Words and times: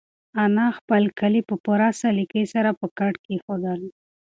انا 0.43 0.67
خپل 0.77 1.03
کالي 1.19 1.41
په 1.49 1.55
پوره 1.65 1.89
سلیقې 2.01 2.43
سره 2.53 2.69
په 2.79 2.87
کټ 2.97 3.13
کېښودل. 3.25 3.81